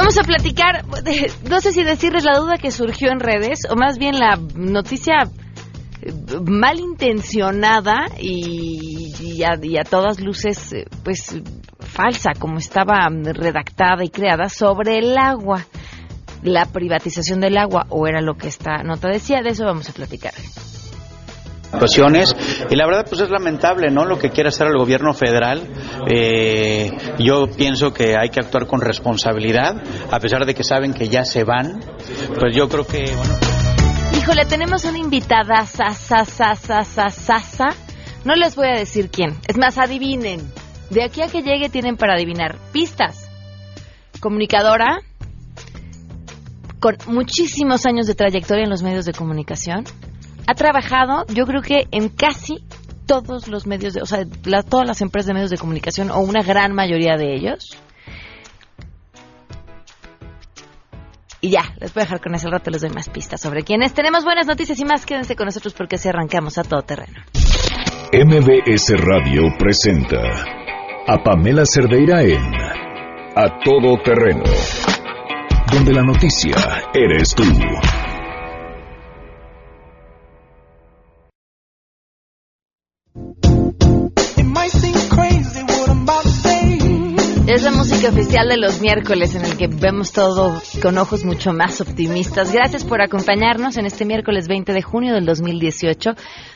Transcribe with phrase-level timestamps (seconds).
[0.00, 0.86] Vamos a platicar,
[1.46, 5.28] no sé si decirles la duda que surgió en redes, o más bien la noticia
[6.00, 6.12] eh,
[6.42, 11.38] malintencionada y, y, a, y a todas luces, eh, pues
[11.80, 15.66] falsa, como estaba redactada y creada, sobre el agua,
[16.42, 19.92] la privatización del agua, o era lo que esta nota decía, de eso vamos a
[19.92, 20.32] platicar
[21.72, 22.34] situaciones.
[22.70, 25.68] Y la verdad pues es lamentable no lo que quiere hacer el gobierno federal.
[26.08, 29.76] Eh, yo pienso que hay que actuar con responsabilidad
[30.10, 31.80] a pesar de que saben que ya se van.
[32.38, 33.60] Pues yo creo que bueno
[34.20, 35.88] híjole tenemos una invitada sa,
[38.24, 39.38] no les voy a decir quién.
[39.48, 40.40] Es más adivinen.
[40.90, 43.30] De aquí a que llegue tienen para adivinar pistas.
[44.20, 45.00] Comunicadora
[46.80, 49.84] con muchísimos años de trayectoria en los medios de comunicación
[50.50, 52.64] ha trabajado, yo creo que en casi
[53.06, 54.24] todos los medios, de, o sea,
[54.68, 57.78] todas las empresas de medios de comunicación, o una gran mayoría de ellos.
[61.40, 63.94] Y ya, les voy a dejar con ese rato, les doy más pistas sobre quiénes.
[63.94, 67.20] Tenemos buenas noticias y más, quédense con nosotros porque si arrancamos a todo terreno.
[68.12, 70.20] MBS Radio presenta
[71.06, 72.42] a Pamela Cerdeira en
[73.36, 74.44] A Todo Terreno,
[75.72, 76.56] donde la noticia
[76.92, 77.44] eres tú.
[88.08, 92.50] Oficial de los miércoles en el que vemos todo con ojos mucho más optimistas.
[92.50, 96.12] Gracias por acompañarnos en este miércoles 20 de junio del 2018.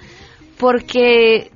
[0.58, 1.52] porque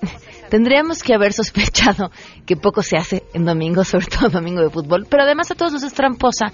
[0.50, 2.10] tendríamos que haber sospechado
[2.46, 5.72] que poco se hace en domingo, sobre todo domingo de fútbol, pero además a todos
[5.72, 6.52] luces tramposa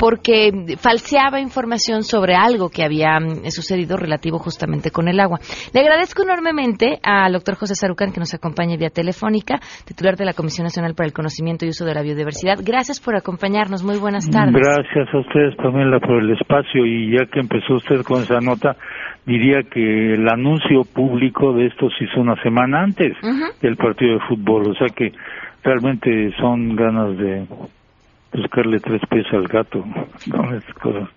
[0.00, 5.38] porque falseaba información sobre algo que había mm, sucedido relativo justamente con el agua.
[5.74, 10.32] Le agradezco enormemente al doctor José Sarucán que nos acompaña vía telefónica, titular de la
[10.32, 12.56] Comisión Nacional para el Conocimiento y Uso de la Biodiversidad.
[12.64, 13.84] Gracias por acompañarnos.
[13.84, 14.54] Muy buenas tardes.
[14.54, 18.76] Gracias a ustedes, Pamela, por el espacio y ya que empezó usted con esa nota,
[19.26, 23.12] diría que el anuncio público de esto se hizo una semana antes
[23.60, 25.12] del partido de fútbol, o sea que
[25.62, 27.46] realmente son ganas de
[28.32, 29.84] buscarle tres pies al gato,
[30.26, 31.08] no es cosas.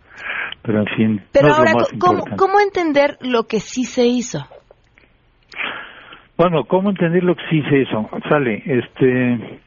[0.62, 1.22] Pero en fin.
[1.31, 2.38] Pero no es ahora, lo más ¿cómo, importante.
[2.38, 4.40] ¿cómo entender lo que sí se hizo?
[6.38, 8.09] Bueno, ¿cómo entender lo que sí se hizo?
[8.29, 9.59] Sale, este,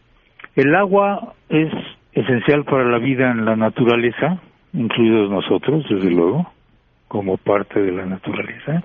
[0.57, 1.73] el agua es
[2.13, 4.41] esencial para la vida en la naturaleza,
[4.73, 6.51] incluidos nosotros, desde luego,
[7.09, 8.83] como parte de la naturaleza,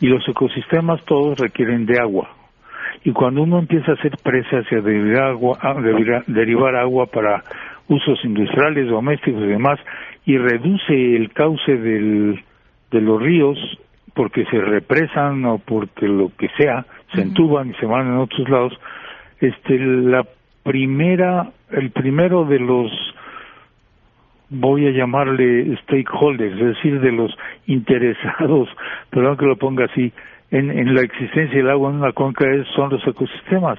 [0.00, 2.28] y los ecosistemas todos requieren de agua.
[3.04, 5.58] Y cuando uno empieza a hacer presa hacia derivar agua,
[6.26, 7.44] derivar agua para
[7.88, 9.78] usos industriales, domésticos y demás,
[10.24, 12.42] y reduce el cauce del,
[12.90, 13.58] de los ríos
[14.14, 18.48] porque se represan o porque lo que sea, se entuban y se van en otros
[18.48, 18.72] lados,
[19.40, 20.26] este, la
[20.62, 22.90] primera, el primero de los,
[24.48, 27.36] voy a llamarle stakeholders, es decir, de los
[27.66, 28.68] interesados,
[29.10, 30.12] perdón que lo ponga así,
[30.50, 33.78] en, en la existencia del agua en una cuenca es, son los ecosistemas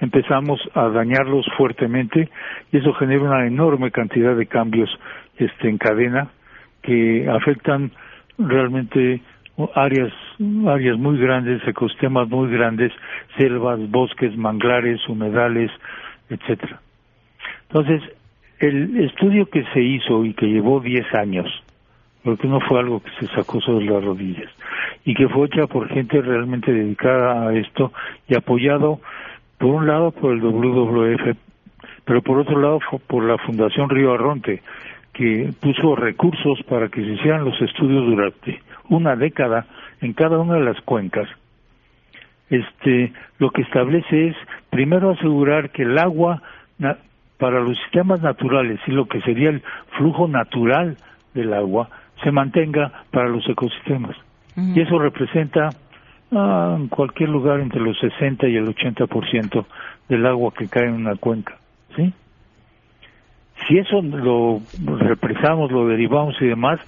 [0.00, 2.28] empezamos a dañarlos fuertemente
[2.72, 4.90] y eso genera una enorme cantidad de cambios
[5.38, 6.28] este en cadena
[6.82, 7.92] que afectan
[8.38, 9.20] realmente
[9.74, 10.12] áreas
[10.66, 12.92] áreas muy grandes ecosistemas muy grandes
[13.38, 15.70] selvas bosques manglares humedales
[16.28, 16.80] etcétera.
[17.68, 18.02] Entonces
[18.58, 21.46] el estudio que se hizo y que llevó 10 años
[22.24, 24.50] porque no fue algo que se sacó sobre las rodillas
[25.04, 27.92] y que fue hecha por gente realmente dedicada a esto
[28.26, 29.00] y apoyado
[29.58, 31.36] por un lado por el WWF,
[32.04, 34.62] pero por otro lado por la Fundación Río Arronte,
[35.12, 39.66] que puso recursos para que se hicieran los estudios durante una década
[40.00, 41.28] en cada una de las cuencas.
[42.50, 44.36] Este, lo que establece es
[44.70, 46.42] primero asegurar que el agua
[47.38, 49.62] para los sistemas naturales y lo que sería el
[49.96, 50.96] flujo natural
[51.32, 51.88] del agua
[52.22, 54.16] se mantenga para los ecosistemas.
[54.56, 55.70] Y eso representa
[56.34, 59.64] ah, en cualquier lugar entre los 60 y el 80%
[60.08, 61.58] del agua que cae en una cuenca,
[61.96, 62.12] ¿sí?
[63.66, 66.80] Si eso lo represamos, lo derivamos y demás,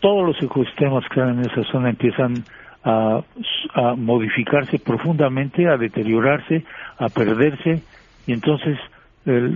[0.00, 2.44] todos los ecosistemas que están en esa zona empiezan
[2.84, 3.22] a,
[3.74, 6.64] a modificarse profundamente, a deteriorarse,
[6.98, 7.82] a perderse,
[8.26, 8.78] y entonces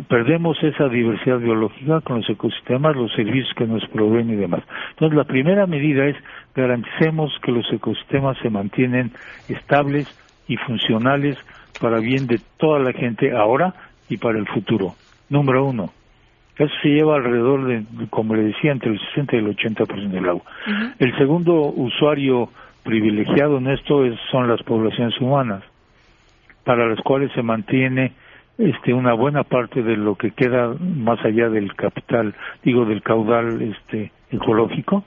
[0.09, 4.63] perdemos esa diversidad biológica con los ecosistemas, los servicios que nos proveen y demás.
[4.91, 6.17] Entonces, la primera medida es
[6.57, 9.13] garanticemos que los ecosistemas se mantienen
[9.49, 10.09] estables
[10.49, 11.39] y funcionales
[11.81, 13.73] para bien de toda la gente ahora
[14.09, 14.95] y para el futuro.
[15.29, 15.91] Número uno.
[16.57, 20.29] Eso se lleva alrededor de, como le decía, entre el 60 y el 80% del
[20.29, 20.43] agua.
[20.99, 22.51] El segundo usuario
[22.83, 25.63] privilegiado en esto es, son las poblaciones humanas,
[26.65, 28.13] para las cuales se mantiene
[28.61, 33.61] este una buena parte de lo que queda más allá del capital, digo del caudal
[33.63, 35.05] este ecológico,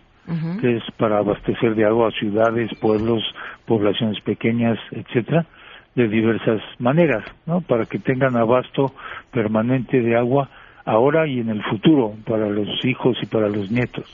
[0.62, 3.24] que es para abastecer de agua a ciudades, pueblos,
[3.66, 5.46] poblaciones pequeñas, etcétera,
[5.96, 7.62] de diversas maneras, ¿no?
[7.62, 8.94] Para que tengan abasto
[9.32, 10.50] permanente de agua
[10.86, 14.06] ahora y en el futuro para los hijos y para los nietos.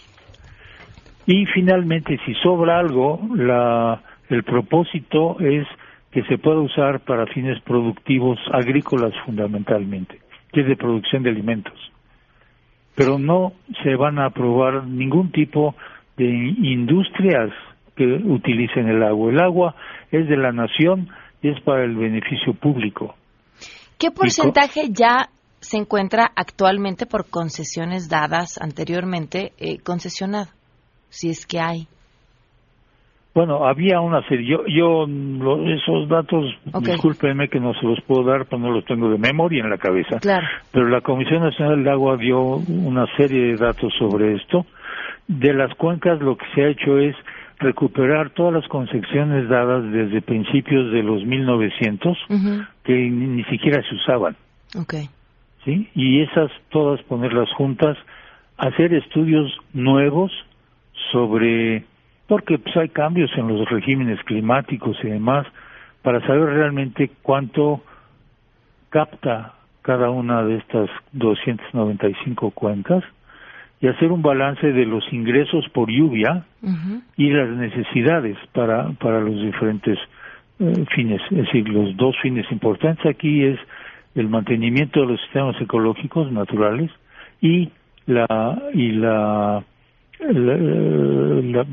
[1.26, 5.68] Y finalmente, si sobra algo, la, el propósito es
[6.12, 10.20] que se pueda usar para fines productivos agrícolas fundamentalmente,
[10.52, 11.74] que es de producción de alimentos.
[12.96, 13.54] Pero no
[13.84, 15.76] se van a aprobar ningún tipo
[16.18, 17.52] de industrias
[17.96, 19.32] que utilicen el agua.
[19.32, 19.76] El agua
[20.12, 21.10] es de la nación
[21.42, 23.16] y es para el beneficio público.
[23.98, 25.30] ¿Qué porcentaje ya
[25.60, 30.48] se encuentra actualmente por concesiones dadas anteriormente eh, concesionado?
[31.10, 31.88] Si es que hay.
[33.40, 34.46] Bueno, había una serie.
[34.46, 35.06] Yo, yo
[35.74, 39.64] esos datos, discúlpenme que no se los puedo dar, pero no los tengo de memoria
[39.64, 40.20] en la cabeza.
[40.20, 40.46] Claro.
[40.74, 44.66] Pero la Comisión Nacional del Agua dio una serie de datos sobre esto.
[45.30, 47.16] De las cuencas, lo que se ha hecho es
[47.60, 52.18] recuperar todas las concesiones dadas desde principios de los 1900
[52.84, 54.36] que ni, siquiera se usaban.
[54.78, 55.08] Okay.
[55.64, 55.88] ¿Sí?
[55.96, 57.98] Y esas todas ponerlas juntas,
[58.58, 60.30] hacer estudios nuevos
[61.14, 61.86] sobre
[62.30, 65.46] porque pues, hay cambios en los regímenes climáticos y demás,
[66.04, 67.84] para saber realmente cuánto
[68.90, 73.04] capta cada una de estas 295 cuencas
[73.82, 76.46] y hacer un balance de los ingresos por lluvia
[77.18, 79.98] y las necesidades para, para los diferentes
[80.60, 81.22] eh, fines.
[81.32, 83.60] Es decir, los dos fines importantes aquí es
[84.16, 86.92] el mantenimiento de los sistemas ecológicos naturales
[87.42, 87.72] y
[88.06, 89.64] la y la
[90.20, 91.66] la,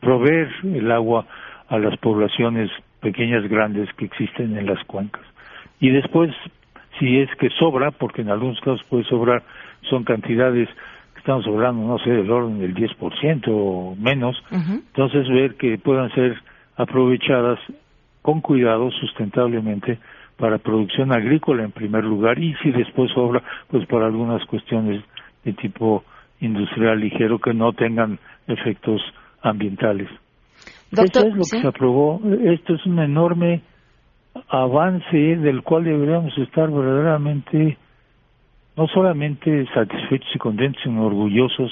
[0.00, 1.26] proveer el agua
[1.68, 2.70] a las poblaciones
[3.00, 5.22] pequeñas, grandes que existen en las cuencas.
[5.80, 6.34] Y después,
[6.98, 9.42] si es que sobra, porque en algunos casos puede sobrar,
[9.88, 10.68] son cantidades
[11.14, 16.10] que estamos hablando, no sé, del orden del 10% o menos, entonces ver que puedan
[16.12, 16.36] ser
[16.76, 17.58] aprovechadas
[18.22, 19.98] con cuidado, sustentablemente,
[20.36, 25.02] para producción agrícola en primer lugar y si después sobra, pues para algunas cuestiones
[25.44, 26.04] de tipo
[26.40, 29.00] industrial ligero que no tengan efectos
[29.42, 30.08] ambientales.
[30.90, 32.20] Esto es lo que se aprobó.
[32.42, 33.62] Esto es un enorme
[34.48, 37.78] avance del cual deberíamos estar verdaderamente
[38.76, 41.70] no solamente satisfechos y contentos, sino orgullosos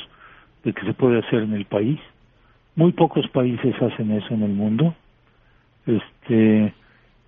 [0.65, 1.99] de que se puede hacer en el país.
[2.76, 4.94] Muy pocos países hacen eso en el mundo.
[5.87, 6.73] Este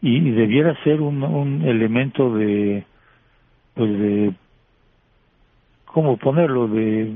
[0.01, 2.85] y, debiera ser un, un elemento de
[3.75, 4.33] pues de
[5.95, 7.09] cómo ponerlo de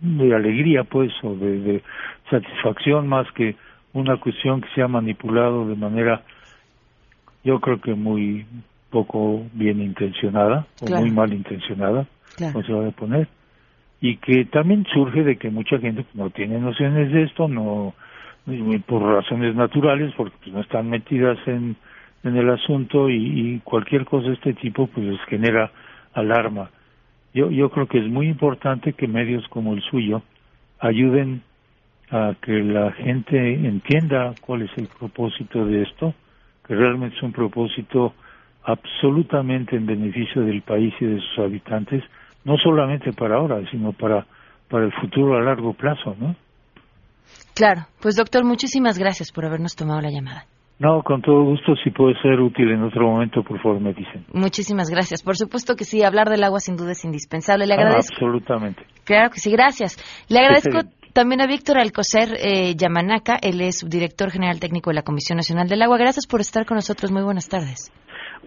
[0.00, 1.82] de alegría pues o de,
[2.30, 3.56] satisfacción más que
[3.92, 6.22] una cuestión que se ha manipulado de manera
[7.44, 8.46] yo creo que muy
[8.88, 12.06] poco bien intencionada o muy mal intencionada
[12.38, 13.28] como se va a poner.
[14.00, 17.94] Y que también surge de que mucha gente no tiene nociones de esto no
[18.86, 21.76] por razones naturales porque pues, no están metidas en
[22.24, 25.70] en el asunto y, y cualquier cosa de este tipo pues les genera
[26.14, 26.70] alarma
[27.34, 30.22] yo, yo creo que es muy importante que medios como el suyo
[30.78, 31.42] ayuden
[32.10, 36.14] a que la gente entienda cuál es el propósito de esto,
[36.66, 38.14] que realmente es un propósito
[38.62, 42.02] absolutamente en beneficio del país y de sus habitantes,
[42.44, 44.24] no solamente para ahora, sino para,
[44.68, 46.36] para el futuro a largo plazo, ¿no?
[47.54, 50.46] Claro, pues doctor, muchísimas gracias por habernos tomado la llamada.
[50.84, 54.26] No, con todo gusto, si puede ser útil en otro momento, por favor me dicen.
[54.34, 55.22] Muchísimas gracias.
[55.22, 57.66] Por supuesto que sí, hablar del agua sin duda es indispensable.
[57.66, 58.14] Le ah, agradezco.
[58.16, 58.82] absolutamente.
[59.04, 59.96] Claro que sí, gracias.
[60.28, 60.80] Le agradezco
[61.14, 65.68] también a Víctor Alcocer eh, Yamanaka, él es subdirector general técnico de la Comisión Nacional
[65.68, 65.96] del Agua.
[65.96, 67.10] Gracias por estar con nosotros.
[67.10, 67.90] Muy buenas tardes.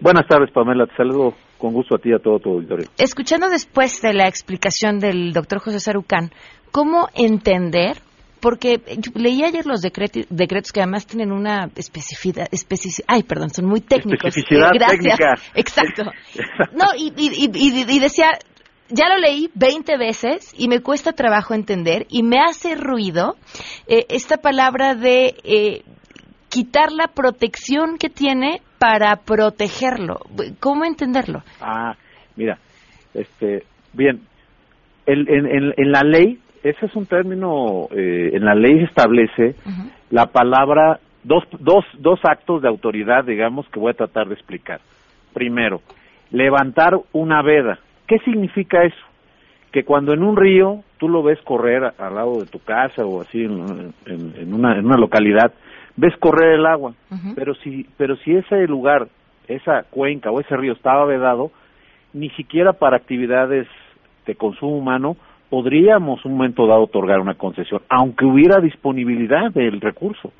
[0.00, 0.86] Buenas tardes, Pamela.
[0.86, 2.86] Te saludo con gusto a ti y a todo tu auditorio.
[2.98, 6.30] Escuchando después de la explicación del doctor José Sarucán,
[6.70, 7.96] ¿cómo entender
[8.40, 8.80] porque
[9.14, 12.48] leí ayer los decretos, decretos que además tienen una especificidad,
[13.06, 14.36] ay, perdón, son muy técnicos.
[14.36, 15.34] Especificidad eh, técnica.
[15.54, 16.04] Exacto.
[16.72, 18.30] No, y, y, decía,
[18.88, 23.36] ya lo leí 20 veces y me cuesta trabajo entender y me hace ruido
[23.86, 25.82] eh, esta palabra de eh,
[26.48, 30.20] quitar la protección que tiene para protegerlo.
[30.60, 31.42] ¿Cómo entenderlo?
[31.60, 31.94] Ah,
[32.36, 32.58] mira,
[33.14, 34.20] Este, bien,
[35.06, 36.38] el- en, en- en la ley,
[36.70, 39.54] ese es un término, eh, en la ley se establece
[40.10, 44.80] la palabra, dos, dos, dos actos de autoridad, digamos, que voy a tratar de explicar.
[45.34, 45.80] Primero,
[46.30, 47.78] levantar una veda.
[48.06, 48.96] ¿Qué significa eso?
[49.72, 53.20] Que cuando en un río tú lo ves correr al lado de tu casa o
[53.20, 55.52] así en, en- en una, en una localidad,
[55.96, 56.94] ves correr el agua.
[57.34, 59.08] Pero si, pero si ese lugar,
[59.46, 61.50] esa cuenca o ese río estaba vedado,
[62.14, 63.66] ni siquiera para actividades
[64.26, 65.16] de consumo humano
[65.50, 70.32] podríamos un momento dado otorgar una concesión, aunque hubiera disponibilidad del recurso.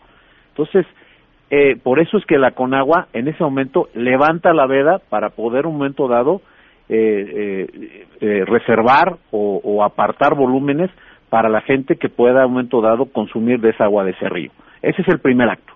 [0.51, 0.87] Entonces,
[1.51, 5.67] eh, por eso es que la Conagua en ese momento levanta la veda para poder
[5.67, 6.43] un momento dado
[6.91, 10.91] eh, eh, eh, reservar o, apartar volúmenes
[11.29, 14.51] para la gente que pueda un momento dado consumir de esa agua de ese río.
[14.81, 15.75] Ese es el primer acto.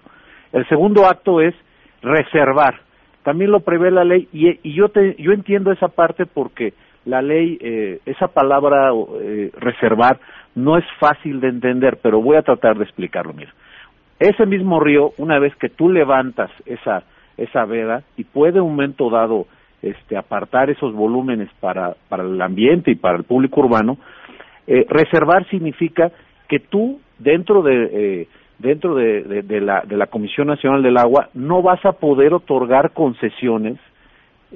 [0.53, 1.55] El segundo acto es
[2.01, 2.81] reservar.
[3.25, 6.73] También lo prevé la ley y, y yo te, yo entiendo esa parte porque
[7.05, 8.91] la ley, eh, esa palabra
[9.21, 10.19] eh, reservar
[10.55, 13.33] no es fácil de entender, pero voy a tratar de explicarlo.
[13.33, 13.53] Mira,
[14.21, 17.03] ese mismo río, una vez que tú levantas esa
[17.39, 19.47] esa veda y puede un momento dado
[19.81, 23.97] este apartar esos volúmenes para para el ambiente y para el público urbano,
[24.67, 26.13] eh, reservar significa
[26.49, 28.29] que tú dentro de eh,
[28.59, 32.93] dentro de, de- la de la Comisión Nacional del Agua no vas a poder otorgar
[32.93, 33.79] concesiones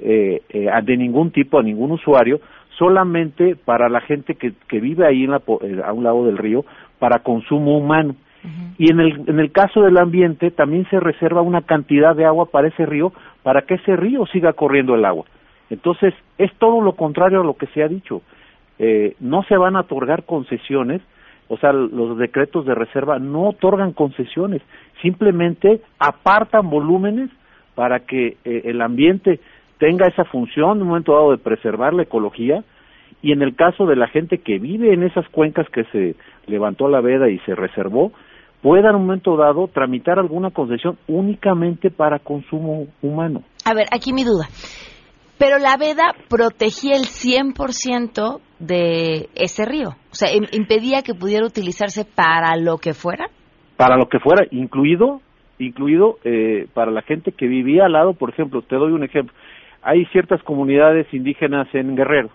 [0.01, 2.39] eh, eh, de ningún tipo a ningún usuario
[2.77, 6.37] solamente para la gente que, que vive ahí en la eh, a un lado del
[6.37, 6.65] río
[6.99, 8.15] para consumo humano.
[8.77, 12.45] Y en el en el caso del ambiente también se reserva una cantidad de agua
[12.45, 13.11] para ese río
[13.43, 15.25] para que ese río siga corriendo el agua.
[15.69, 18.21] Entonces es todo lo contrario a lo que se ha dicho.
[18.79, 21.01] Eh, no se van a otorgar concesiones
[21.49, 24.61] o sea los decretos de reserva no otorgan concesiones
[25.01, 27.31] simplemente apartan volúmenes
[27.73, 29.39] para que eh, el ambiente
[29.79, 32.63] tenga esa función en un momento dado de preservar la ecología
[33.21, 36.15] y en el caso de la gente que vive en esas cuencas que se
[36.45, 38.11] levantó la veda y se reservó,
[38.61, 43.43] pueda en un momento dado tramitar alguna concesión únicamente para consumo humano.
[43.65, 44.47] A ver, aquí mi duda.
[45.37, 49.89] Pero la veda protegía el 100% de ese río.
[50.11, 53.27] O sea, im- impedía que pudiera utilizarse para lo que fuera.
[53.75, 55.21] Para lo que fuera, incluido,
[55.59, 59.33] incluido eh, para la gente que vivía al lado, por ejemplo, te doy un ejemplo.
[59.87, 62.29] Hay ciertas comunidades indígenas en Guerrero,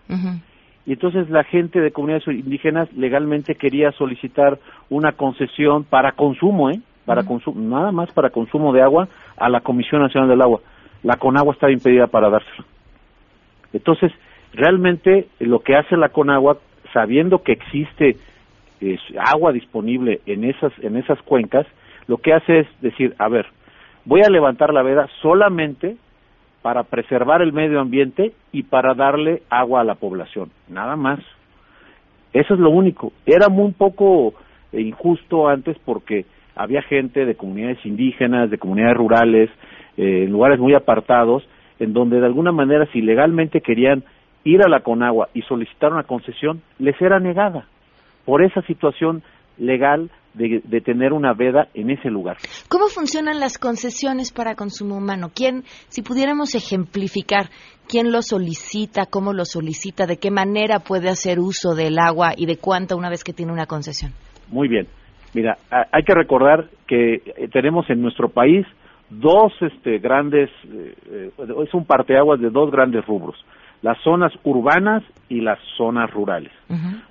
[0.86, 6.80] y entonces la gente de comunidades indígenas legalmente quería solicitar una concesión para consumo, ¿eh?
[7.04, 9.06] Para consumo, nada más para consumo de agua
[9.36, 10.60] a la Comisión Nacional del Agua.
[11.02, 12.64] La Conagua estaba impedida para dárselo.
[13.74, 14.12] Entonces,
[14.54, 16.56] realmente lo que hace la Conagua,
[16.94, 18.16] sabiendo que existe
[18.80, 21.66] eh, agua disponible en esas en esas cuencas,
[22.06, 23.44] lo que hace es decir, a ver,
[24.06, 25.98] voy a levantar la veda solamente
[26.62, 31.18] para preservar el medio ambiente y para darle agua a la población, nada más.
[32.32, 33.12] Eso es lo único.
[33.26, 34.34] Era muy poco
[34.72, 39.50] eh, injusto antes porque había gente de comunidades indígenas, de comunidades rurales,
[39.96, 41.46] eh, en lugares muy apartados,
[41.78, 44.04] en donde de alguna manera si legalmente querían
[44.44, 47.66] ir a la Conagua y solicitar una concesión, les era negada
[48.24, 49.22] por esa situación
[49.58, 52.36] legal de, de tener una veda en ese lugar.
[52.68, 55.30] ¿Cómo funcionan las concesiones para consumo humano?
[55.34, 57.50] ¿Quién, si pudiéramos ejemplificar,
[57.88, 62.46] quién lo solicita, cómo lo solicita, de qué manera puede hacer uso del agua y
[62.46, 64.12] de cuánta una vez que tiene una concesión?
[64.48, 64.86] Muy bien.
[65.34, 68.66] Mira, hay que recordar que eh, tenemos en nuestro país
[69.08, 71.30] dos este, grandes, eh, eh,
[71.64, 73.36] es un parteaguas de dos grandes rubros,
[73.80, 76.52] las zonas urbanas y las zonas rurales.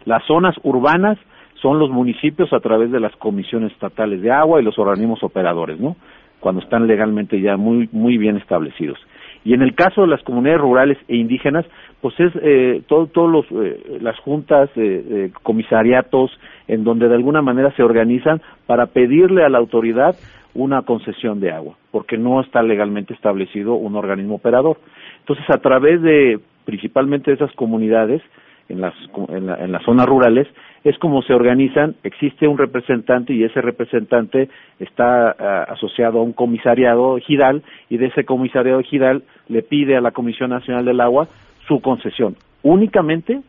[0.05, 1.17] Las zonas urbanas
[1.61, 5.79] son los municipios a través de las comisiones estatales de agua y los organismos operadores,
[5.79, 5.95] ¿no?
[6.39, 8.97] Cuando están legalmente ya muy muy bien establecidos.
[9.43, 11.65] Y en el caso de las comunidades rurales e indígenas,
[11.99, 16.31] pues es eh, todo, todos los eh, las juntas, eh, comisariatos,
[16.67, 20.15] en donde de alguna manera se organizan para pedirle a la autoridad
[20.53, 24.77] una concesión de agua, porque no está legalmente establecido un organismo operador.
[25.19, 28.21] Entonces, a través de principalmente esas comunidades,
[28.69, 28.93] en las,
[29.29, 30.47] en, la- en las zonas rurales,
[30.83, 34.49] es como se organizan, existe un representante y ese representante
[34.79, 40.01] está ah, asociado a un comisariado ejidal y de ese comisariado ejidal le pide a
[40.01, 41.27] la Comisión Nacional del Agua
[41.67, 43.41] su concesión, únicamente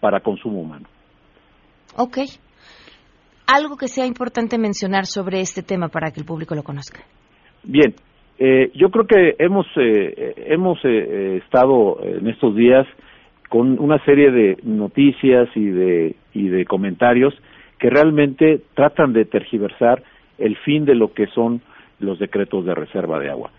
[0.00, 0.86] para consumo humano.
[1.96, 2.18] Ok.
[3.46, 7.00] Algo que sea importante mencionar sobre este tema para que el público lo conozca.
[7.64, 7.94] Bien,
[8.38, 12.86] eh, yo creo que hemos eh, hemos eh, eh, estado en estos días
[13.48, 17.34] con una serie de noticias y de y de comentarios
[17.78, 20.02] que realmente tratan de tergiversar
[20.38, 21.60] el fin de lo que son
[22.00, 23.50] los decretos de reserva de agua.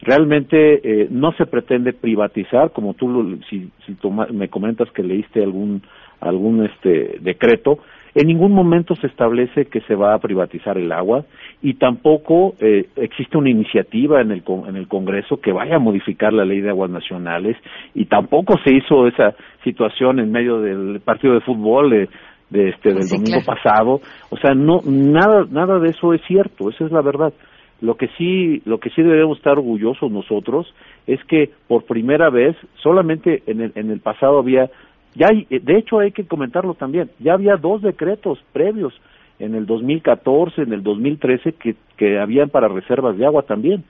[0.00, 3.96] realmente eh, no se pretende privatizar, como tú si, si
[4.32, 5.82] me comentas que leíste algún
[6.20, 7.78] algún este decreto,
[8.18, 11.24] en ningún momento se establece que se va a privatizar el agua
[11.62, 16.32] y tampoco eh, existe una iniciativa en el, en el Congreso que vaya a modificar
[16.32, 17.56] la ley de aguas nacionales
[17.94, 22.08] y tampoco se hizo esa situación en medio del partido de fútbol de,
[22.50, 24.00] de este del domingo pasado.
[24.30, 27.32] O sea no nada nada de eso es cierto esa es la verdad.
[27.80, 30.66] Lo que sí lo que sí debemos estar orgullosos nosotros
[31.06, 34.68] es que por primera vez solamente en el, en el pasado había
[35.14, 38.94] ya de hecho hay que comentarlo también, ya había dos decretos previos
[39.38, 43.84] en el 2014, en el 2013 que, que habían para reservas de agua también.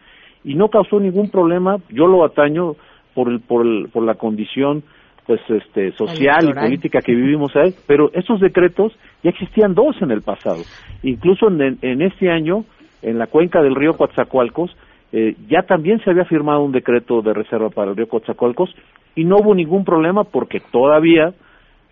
[0.44, 2.76] Y no causó ningún problema, yo lo ataño
[3.14, 4.82] por el, por, el, por la condición
[5.26, 10.10] pues este social y política que vivimos ahí, pero esos decretos ya existían dos en
[10.10, 10.62] el pasado.
[11.02, 12.64] Incluso en, en este año
[13.02, 14.75] en la cuenca del río Coatzacoalcos
[15.12, 18.74] eh, ya también se había firmado un decreto de reserva para el río Coatzacoalcos
[19.14, 21.32] y no hubo ningún problema porque todavía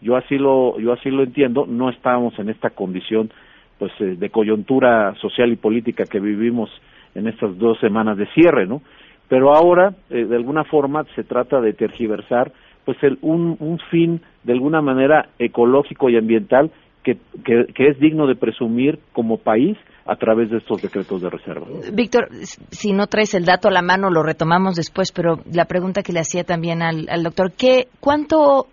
[0.03, 3.31] yo así lo yo así lo entiendo no estábamos en esta condición
[3.79, 6.71] pues eh, de coyuntura social y política que vivimos
[7.15, 8.83] en estas dos semanas de cierre no
[9.29, 12.53] pero ahora eh, de alguna forma se trata de tergiversar
[12.85, 16.71] pues el, un, un fin de alguna manera ecológico y ambiental
[17.03, 21.67] que, que es digno de presumir como país a través de estos decretos de reserva.
[21.93, 22.29] Víctor,
[22.71, 26.13] si no traes el dato a la mano, lo retomamos después, pero la pregunta que
[26.13, 28.67] le hacía también al, doctor, ¿qué, ¿cuánto,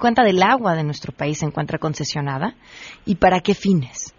[0.00, 2.54] ¿cuánta del agua de nuestro país se encuentra concesionada
[3.06, 4.12] y para qué fines?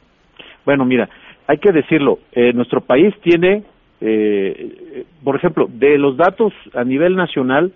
[0.65, 1.09] Bueno, mira,
[1.47, 3.63] hay que decirlo, eh, nuestro país tiene,
[3.99, 7.73] eh, por ejemplo, de los datos a nivel nacional,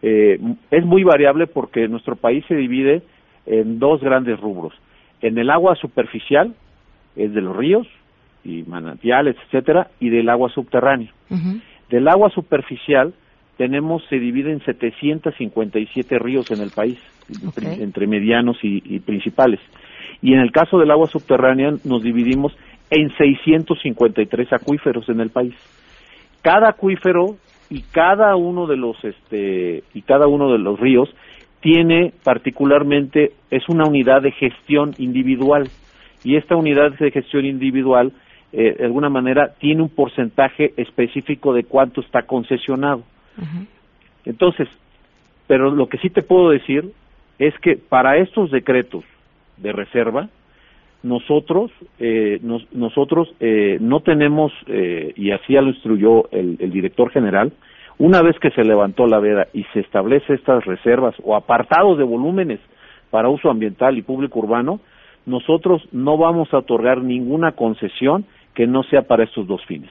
[0.00, 0.38] eh,
[0.70, 3.02] es muy variable porque nuestro país se divide
[3.44, 4.72] en dos grandes rubros.
[5.20, 6.54] En el agua superficial,
[7.16, 7.86] es de los ríos,
[8.44, 11.12] y manantiales, etcétera, y del agua subterránea.
[11.88, 13.12] Del agua superficial
[13.56, 16.98] tenemos se divide en 757 ríos en el país,
[17.54, 19.60] entre medianos y, principales.
[20.22, 22.56] Y en el caso del agua subterránea nos dividimos
[22.88, 25.54] en 653 acuíferos en el país.
[26.42, 27.36] Cada acuífero
[27.68, 31.08] y cada uno de los este y cada uno de los ríos
[31.60, 35.68] tiene particularmente es una unidad de gestión individual
[36.24, 38.12] y esta unidad de gestión individual
[38.52, 43.04] eh, de alguna manera tiene un porcentaje específico de cuánto está concesionado.
[44.24, 44.68] Entonces,
[45.46, 46.92] pero lo que sí te puedo decir
[47.38, 49.04] es que para estos decretos
[49.56, 50.28] de reserva,
[51.02, 52.40] nosotros eh,
[52.72, 57.52] nosotros eh, no tenemos y así ya lo instruyó el, el, director general
[57.96, 62.04] una vez que se levantó la veda y se establece estas reservas o apartados de
[62.04, 62.60] volúmenes
[63.10, 64.80] para uso ambiental y público urbano
[65.24, 69.90] nosotros no vamos a otorgar ninguna concesión que no sea para estos dos fines.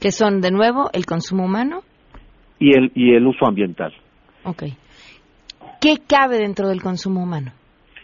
[0.00, 1.80] ¿Que son, de nuevo, el consumo humano?
[2.58, 3.92] Y el, y el uso ambiental.
[4.44, 4.64] Ok.
[5.80, 7.52] ¿Qué cabe dentro del consumo humano?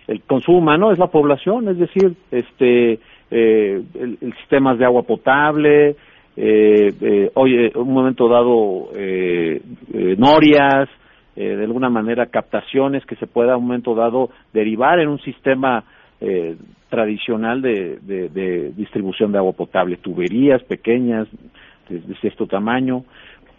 [0.06, 2.98] El consumo humano es la población, es decir, este,
[3.30, 5.96] eh, el, sistemas de agua potable,
[6.36, 9.60] eh, eh, oye, un momento dado eh,
[9.92, 10.88] eh norias,
[11.36, 15.84] de alguna manera captaciones que se pueda un momento dado derivar en un sistema
[16.20, 16.56] eh,
[16.88, 21.28] tradicional de, de, distribución de agua potable, tuberías pequeñas
[21.88, 23.04] de, de tamaño,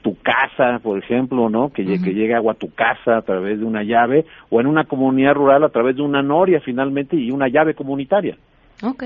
[0.02, 1.70] tu casa, por ejemplo, ¿no?
[1.70, 4.86] Que, que llegue agua a tu casa a través de una llave, o en una
[4.86, 8.38] comunidad rural a través de una noria finalmente y una llave comunitaria.
[8.84, 9.06] Ok.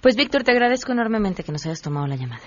[0.00, 2.42] Pues Víctor, te agradezco enormemente que nos hayas tomado la llamada.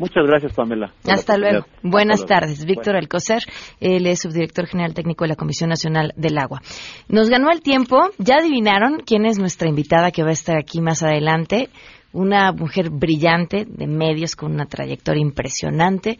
[0.00, 0.94] Muchas gracias, Pamela.
[1.06, 1.66] Hasta luego.
[1.82, 2.64] Buenas tardes.
[2.64, 3.42] Víctor Alcocer,
[3.80, 6.62] él es subdirector general técnico de la Comisión Nacional del Agua.
[7.08, 8.08] Nos ganó el tiempo.
[8.16, 11.68] Ya adivinaron quién es nuestra invitada que va a estar aquí más adelante.
[12.14, 16.18] Una mujer brillante de medios con una trayectoria impresionante.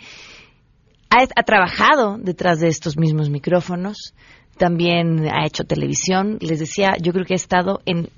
[1.09, 4.13] Ha, ha trabajado detrás de estos mismos micrófonos.
[4.59, 6.37] También ha hecho televisión.
[6.43, 8.11] Les decía, yo creo que ha estado en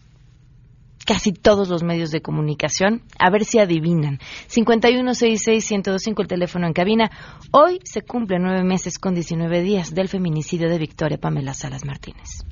[1.05, 3.03] casi todos los medios de comunicación.
[3.19, 4.19] A ver si adivinan.
[4.49, 7.11] 5166-1025 el teléfono en cabina.
[7.53, 12.45] Hoy se cumplen nueve meses con 19 días del feminicidio de Victoria Pamela Salas Martínez.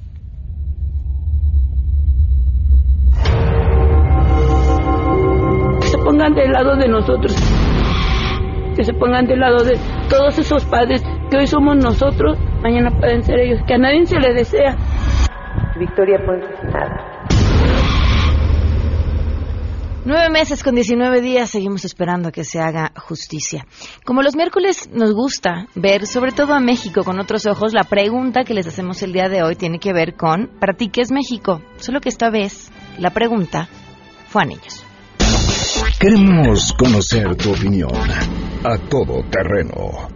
[5.81, 7.35] Que se pongan del lado de nosotros.
[8.77, 13.23] Que se pongan del lado de todos esos padres que hoy somos nosotros, mañana pueden
[13.23, 14.77] ser ellos, que a nadie se le desea.
[15.79, 17.20] Victoria Ponce, nada.
[20.03, 23.67] Nueve meses con 19 días seguimos esperando a que se haga justicia.
[24.05, 28.45] Como los miércoles nos gusta ver, sobre todo a México con otros ojos, la pregunta
[28.45, 31.13] que les hacemos el día de hoy tiene que ver con, ¿para ti qué es
[31.13, 31.61] México?
[31.77, 33.69] Solo que esta vez la pregunta
[34.29, 34.83] fue a niños.
[35.99, 37.93] Queremos conocer tu opinión
[38.65, 40.09] a todo terreno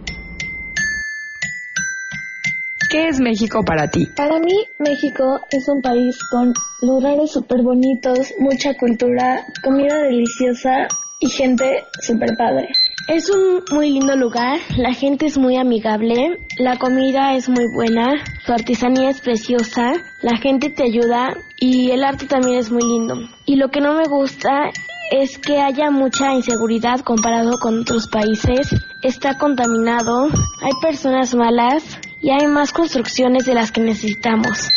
[2.95, 4.05] ¿qué es México para ti?
[4.15, 10.87] Para mí, México es un país con lugares súper bonitos, mucha cultura, comida deliciosa
[11.19, 12.69] y gente súper padre.
[13.09, 18.13] Es un muy lindo lugar, la gente es muy amigable, la comida es muy buena,
[18.45, 23.15] su artesanía es preciosa, la gente te ayuda y el arte también es muy lindo.
[23.45, 24.71] Y lo que no me gusta
[25.11, 30.27] es que haya mucha inseguridad comparado con otros países, está contaminado,
[30.61, 34.67] hay personas malas y hay más construcciones de las que necesitamos.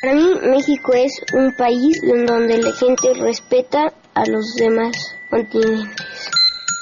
[0.00, 6.30] Para mí México es un país donde la gente respeta a los demás continentes.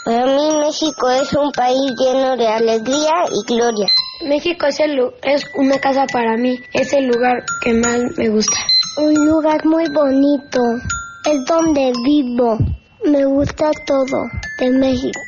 [0.04, 3.88] Para mí México es un país lleno de alegría y gloria.
[4.24, 8.58] México es, el, es una casa para mí, es el lugar que más me gusta.
[8.98, 10.60] Un lugar muy bonito,
[11.28, 12.58] es donde vivo.
[13.04, 14.22] Me gusta todo
[14.60, 15.20] de México.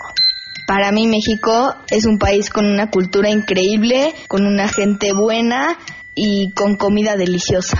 [0.67, 5.79] Para mí México es un país con una cultura increíble, con una gente buena
[6.15, 7.79] y con comida deliciosa.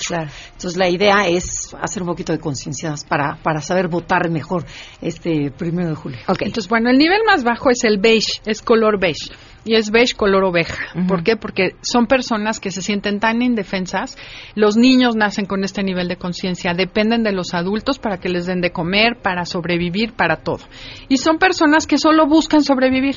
[0.52, 4.64] Entonces la idea es hacer un poquito de conciencia para, para saber votar mejor
[5.00, 6.18] este primero de julio.
[6.40, 9.30] Entonces, bueno, el nivel más bajo es el beige, es color beige.
[9.68, 10.94] Y es beige color oveja.
[11.07, 11.37] ¿Por qué?
[11.37, 14.16] Porque son personas que se sienten tan indefensas.
[14.54, 18.46] Los niños nacen con este nivel de conciencia, dependen de los adultos para que les
[18.46, 20.64] den de comer, para sobrevivir, para todo.
[21.11, 23.16] Y son personas que solo buscan sobrevivir.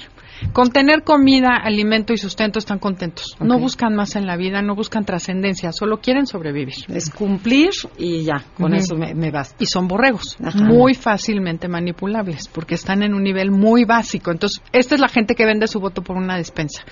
[0.53, 3.35] Con tener comida, alimento y sustento están contentos.
[3.39, 6.75] No buscan más en la vida, no buscan trascendencia, solo quieren sobrevivir.
[6.89, 9.55] Es cumplir y ya, con eso me, me basta.
[9.59, 10.59] Y son borregos, Ajá.
[10.63, 14.31] muy fácilmente manipulables, porque están en un nivel muy básico.
[14.31, 16.83] Entonces, esta es la gente que vende su voto por una despensa.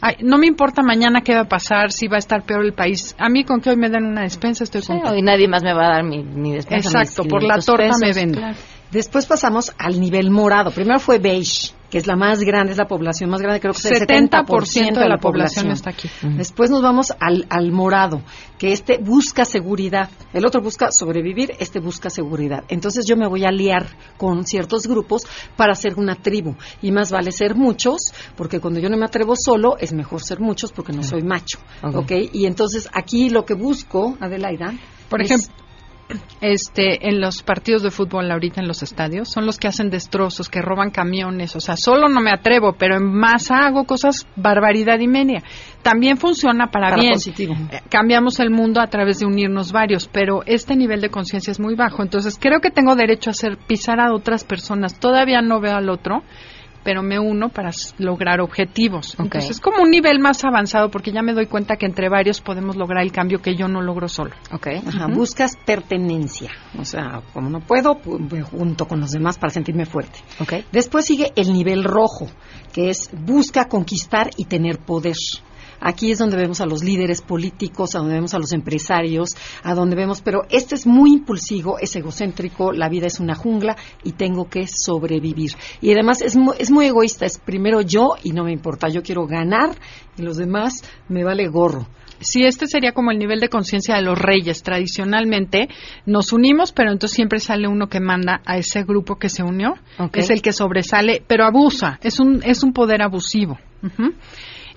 [0.00, 2.72] Ay, no me importa mañana qué va a pasar, si va a estar peor el
[2.72, 3.14] país.
[3.18, 5.16] A mí con que hoy me den una despensa estoy contenta.
[5.16, 7.00] y nadie más me va a dar mi, mi despensa.
[7.00, 8.38] Exacto, mis por la 500 torta me vendo.
[8.38, 8.56] claro.
[8.90, 10.70] Después pasamos al nivel morado.
[10.70, 13.80] Primero fue beige, que es la más grande, es la población más grande, creo que
[13.80, 16.08] es el 70% de la población está aquí.
[16.22, 18.22] Después nos vamos al, al morado,
[18.56, 20.08] que este busca seguridad.
[20.32, 22.64] El otro busca sobrevivir, este busca seguridad.
[22.68, 26.54] Entonces yo me voy a liar con ciertos grupos para hacer una tribu.
[26.80, 30.40] Y más vale ser muchos, porque cuando yo no me atrevo solo, es mejor ser
[30.40, 31.58] muchos porque no soy macho.
[31.82, 31.96] Ok.
[31.96, 32.12] ¿ok?
[32.32, 34.72] Y entonces aquí lo que busco, Adelaida,
[35.10, 35.52] Por ejemplo,
[36.40, 40.48] este, en los partidos de fútbol ahorita en los estadios, son los que hacen destrozos,
[40.48, 44.98] que roban camiones, o sea, solo no me atrevo, pero en masa hago cosas barbaridad
[45.00, 45.42] y media.
[45.82, 47.14] También funciona para, Para bien.
[47.14, 47.54] positivo.
[47.70, 51.60] Eh, Cambiamos el mundo a través de unirnos varios, pero este nivel de conciencia es
[51.60, 54.98] muy bajo, entonces creo que tengo derecho a hacer pisar a otras personas.
[54.98, 56.22] Todavía no veo al otro,
[56.84, 59.14] pero me uno para lograr objetivos.
[59.24, 62.40] Entonces es como un nivel más avanzado porque ya me doy cuenta que entre varios
[62.40, 64.32] podemos lograr el cambio que yo no logro solo.
[64.86, 66.50] Ajá, buscas pertenencia.
[66.78, 70.18] O sea, como no puedo, pu- me junto con los demás para sentirme fuerte.
[70.72, 72.26] Después sigue el nivel rojo,
[72.72, 75.14] que es busca conquistar y tener poder.
[75.84, 79.30] Aquí es donde vemos a los líderes políticos, a donde vemos a los empresarios,
[79.64, 83.76] a donde vemos, pero este es muy impulsivo, es egocéntrico, la vida es una jungla
[84.04, 85.52] y tengo que sobrevivir.
[85.80, 89.02] Y además es muy, es muy egoísta, es primero yo y no me importa, yo
[89.02, 89.70] quiero ganar
[90.16, 91.86] y los demás me vale gorro.
[92.20, 94.62] sí, este sería como el nivel de conciencia de los reyes.
[94.62, 95.68] Tradicionalmente
[96.06, 99.74] nos unimos, pero entonces siempre sale uno que manda a ese grupo que se unió.
[100.12, 101.98] Es el que sobresale, pero abusa.
[102.02, 103.58] Es un, es un poder abusivo.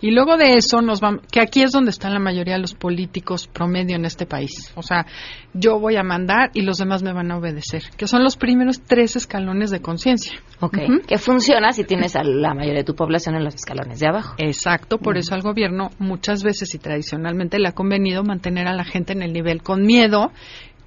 [0.01, 2.73] Y luego de eso nos vamos, que aquí es donde están la mayoría de los
[2.73, 4.71] políticos promedio en este país.
[4.75, 5.05] O sea,
[5.53, 8.81] yo voy a mandar y los demás me van a obedecer, que son los primeros
[8.81, 10.33] tres escalones de conciencia.
[10.59, 10.77] Ok,
[11.07, 14.35] que funciona si tienes a la mayoría de tu población en los escalones de abajo.
[14.37, 18.83] Exacto, por eso al gobierno muchas veces y tradicionalmente le ha convenido mantener a la
[18.83, 20.31] gente en el nivel con miedo,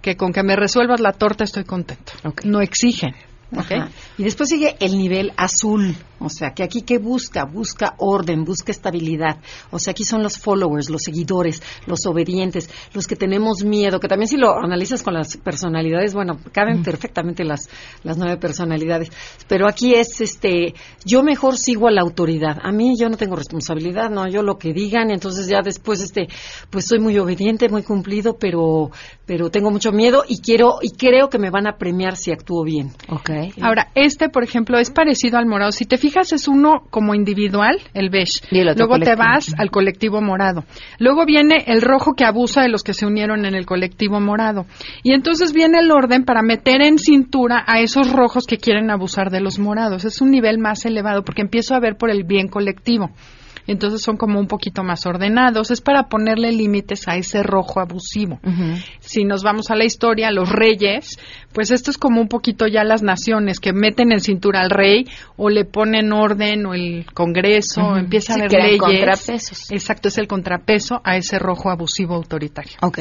[0.01, 2.13] que con que me resuelvas la torta estoy contento.
[2.45, 3.15] No exigen.
[4.19, 8.73] Y después sigue el nivel azul, o sea, que aquí que busca, busca orden, busca
[8.73, 9.39] estabilidad.
[9.71, 14.09] O sea, aquí son los followers, los seguidores, los obedientes, los que tenemos miedo, que
[14.09, 17.69] también si lo analizas con las personalidades, bueno, caben perfectamente las,
[18.03, 19.11] las nueve personalidades.
[19.47, 22.59] Pero aquí es, este, yo mejor sigo a la autoridad.
[22.63, 26.29] A mí yo no tengo responsabilidad, no, yo lo que digan, entonces ya después, este,
[26.71, 28.91] pues soy muy obediente, muy cumplido, pero,
[29.25, 32.65] pero tengo mucho miedo y quiero, y creo que me van a premiar si actúo
[32.65, 32.93] bien.
[33.09, 33.53] Okay.
[33.61, 35.73] Ahora, este, por ejemplo, es parecido al morado.
[35.73, 38.41] Si te fijas, es uno como individual, el beige.
[38.51, 40.65] Luego te vas al colectivo morado.
[40.99, 44.67] Luego viene el rojo que abusa de los que se unieron en el colectivo morado.
[45.03, 49.31] Y entonces viene el orden para meter en cintura a esos rojos que quieren abusar
[49.31, 50.05] de los morados.
[50.05, 53.11] Es un nivel más elevado porque empiezo a ver por el bien colectivo
[53.69, 55.71] entonces son como un poquito más ordenados.
[55.71, 58.41] Es para ponerle límites a ese rojo abusivo.
[58.99, 61.19] Si nos vamos a la historia, los reyes,
[61.53, 65.07] pues esto es como un poquito ya las naciones que meten en cintura al rey
[65.37, 68.81] o le ponen orden o el Congreso, empieza a haber leyes.
[68.81, 69.71] contrapesos.
[69.71, 72.79] Exacto, es el contrapeso a ese rojo abusivo autoritario.
[72.81, 73.01] Ok.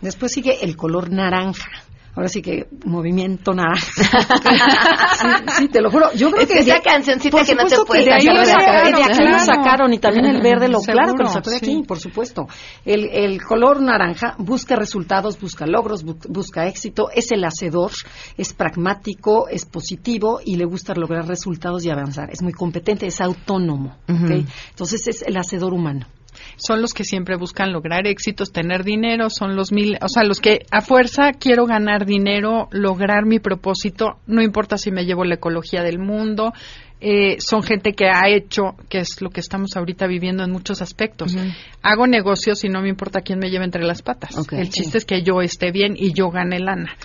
[0.00, 1.68] Después sigue el color naranja
[2.16, 3.76] ahora sí que movimiento nada.
[5.58, 6.12] sí, te lo juro.
[6.14, 9.98] Yo creo que esa cancioncita que no te puedes de ahí aquí lo sacaron y
[9.98, 12.48] también el verde lo claro que lo sacó de aquí, por supuesto.
[12.84, 17.92] El, el color naranja busca resultados, busca logros, busca éxito, es el hacedor,
[18.36, 22.30] es pragmático, es positivo y le gusta lograr resultados y avanzar.
[22.30, 23.96] Es muy competente, es autónomo.
[24.08, 26.06] Entonces es el hacedor humano
[26.56, 30.40] son los que siempre buscan lograr éxitos, tener dinero, son los mil, o sea, los
[30.40, 35.34] que a fuerza quiero ganar dinero, lograr mi propósito, no importa si me llevo la
[35.34, 36.52] ecología del mundo,
[37.00, 40.80] eh, son gente que ha hecho, que es lo que estamos ahorita viviendo en muchos
[40.80, 41.36] aspectos.
[41.82, 44.36] Hago negocios y no me importa quién me lleve entre las patas.
[44.50, 46.96] el chiste es que yo esté bien y yo gane lana.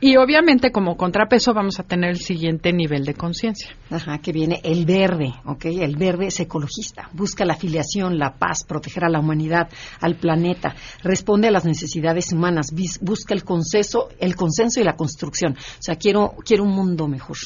[0.00, 3.70] Y obviamente como contrapeso vamos a tener el siguiente nivel de conciencia.
[3.90, 5.66] Ajá, que viene el verde, ¿ok?
[5.66, 9.68] El verde es ecologista, busca la afiliación, la paz, proteger a la humanidad,
[10.00, 15.52] al planeta, responde a las necesidades humanas, busca el consenso, el consenso y la construcción.
[15.52, 17.36] O sea, quiero, quiero un mundo mejor.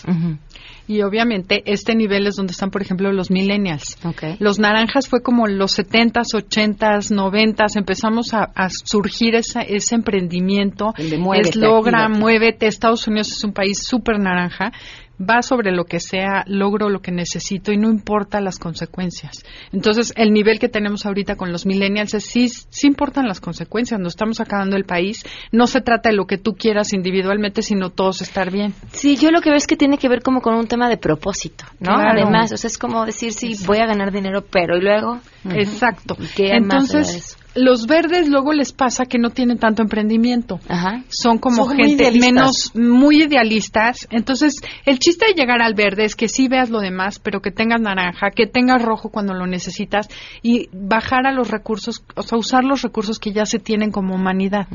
[0.89, 3.99] Y obviamente este nivel es donde están, por ejemplo, los millennials.
[4.39, 10.93] Los naranjas fue como los 70s, 80s, 90s, empezamos a, surgir esa, ese emprendimiento.
[10.97, 12.67] es logra, muévete.
[12.67, 14.73] Estados Unidos es un país súper naranja
[15.21, 19.45] va sobre lo que sea, logro lo que necesito y no importa las consecuencias.
[19.73, 24.01] Entonces, el nivel que tenemos ahorita con los millennials es sí, sí importan las consecuencias,
[24.01, 27.91] no estamos acabando el país, no se trata de lo que tú quieras individualmente, sino
[27.91, 28.75] todos estar bien.
[28.93, 30.97] Sí, yo lo que veo es que tiene que ver como con un tema de
[30.97, 31.93] propósito, ¿no?
[31.95, 35.21] Además, o sea, es como decir, sí, voy a ganar dinero, pero ¿y luego?
[35.45, 36.17] Exacto.
[36.37, 40.59] Entonces, los verdes luego les pasa que no tienen tanto emprendimiento.
[41.09, 44.09] Son como gente menos muy idealistas.
[44.11, 47.51] Entonces, el chiste de llegar al verde es que sí veas lo demás, pero que
[47.51, 50.09] tengas naranja, que tengas rojo cuando lo necesitas
[50.43, 54.15] y bajar a los recursos, o sea, usar los recursos que ya se tienen como
[54.15, 54.67] humanidad.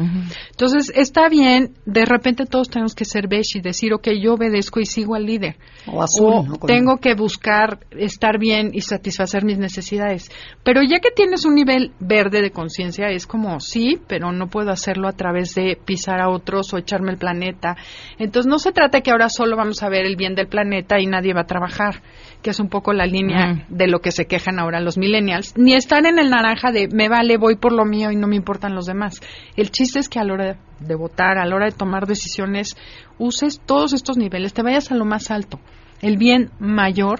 [0.51, 4.79] Entonces, está bien, de repente todos tenemos que ser beige y decir, ok, yo obedezco
[4.79, 5.55] y sigo al líder.
[5.87, 6.59] O azul.
[6.67, 10.29] tengo que buscar estar bien y satisfacer mis necesidades.
[10.63, 14.71] Pero ya que tienes un nivel verde de conciencia es como sí, pero no puedo
[14.71, 17.75] hacerlo a través de pisar a otros o echarme el planeta.
[18.17, 21.07] Entonces no se trata que ahora solo vamos a ver el bien del planeta y
[21.07, 22.01] nadie va a trabajar,
[22.41, 25.73] que es un poco la línea de lo que se quejan ahora los millennials, ni
[25.73, 28.75] están en el naranja de me vale, voy por lo mío y no me importan
[28.75, 29.21] los demás.
[29.55, 32.75] El chiste es que a la hora de votar, a la hora de tomar decisiones,
[33.17, 35.59] uses todos estos niveles, te vayas a lo más alto,
[36.01, 37.19] el bien mayor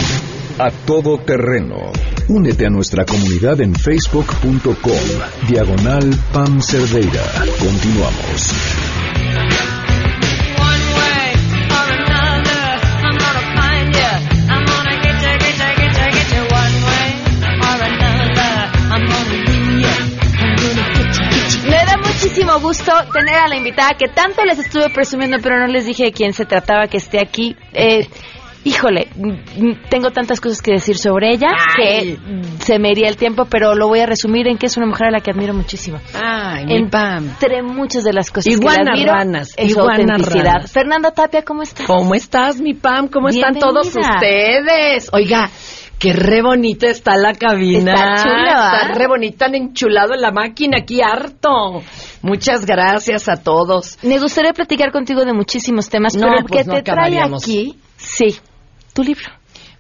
[0.58, 1.92] A Todo Terreno.
[2.28, 4.74] Únete a nuestra comunidad en facebook.com,
[5.48, 7.22] diagonal Pam Cerdeira.
[7.60, 8.91] Continuamos.
[22.62, 26.12] Gusto tener a la invitada que tanto les estuve presumiendo, pero no les dije de
[26.12, 27.56] quién se trataba que esté aquí.
[27.74, 28.08] Eh,
[28.64, 29.08] híjole,
[29.90, 32.18] tengo tantas cosas que decir sobre ella que
[32.60, 35.08] se me iría el tiempo, pero lo voy a resumir en que es una mujer
[35.08, 36.00] a la que admiro muchísimo.
[36.14, 37.30] Ay, mi Pam.
[37.30, 40.68] Entre muchas de las cosas que admiro ranas, es autenticidad.
[40.68, 41.88] Fernanda Tapia, ¿cómo estás?
[41.88, 43.08] ¿Cómo estás, mi Pam?
[43.08, 45.10] ¿Cómo están todos ustedes?
[45.12, 45.50] Oiga,
[46.02, 47.94] Qué re bonita está la cabina.
[47.94, 48.72] Está chula.
[48.82, 51.84] Está re bonita, han enchulado en la máquina aquí harto.
[52.24, 54.00] Muchas gracias a todos.
[54.02, 57.22] Me gustaría platicar contigo de muchísimos temas, no, pero el pues que no te trae
[57.22, 58.36] aquí, sí,
[58.94, 59.28] tu libro.